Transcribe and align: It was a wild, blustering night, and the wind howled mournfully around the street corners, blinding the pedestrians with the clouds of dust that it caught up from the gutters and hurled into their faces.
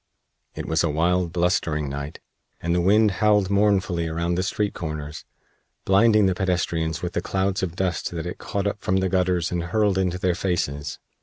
It 0.55 0.65
was 0.65 0.83
a 0.83 0.89
wild, 0.89 1.31
blustering 1.31 1.87
night, 1.87 2.19
and 2.59 2.73
the 2.73 2.81
wind 2.81 3.11
howled 3.21 3.51
mournfully 3.51 4.07
around 4.07 4.33
the 4.33 4.41
street 4.41 4.73
corners, 4.73 5.25
blinding 5.85 6.25
the 6.25 6.33
pedestrians 6.33 7.03
with 7.03 7.13
the 7.13 7.21
clouds 7.21 7.61
of 7.61 7.75
dust 7.75 8.09
that 8.09 8.25
it 8.25 8.39
caught 8.39 8.65
up 8.65 8.81
from 8.81 8.97
the 8.97 9.09
gutters 9.09 9.51
and 9.51 9.65
hurled 9.65 9.99
into 9.99 10.17
their 10.17 10.33
faces. 10.33 10.97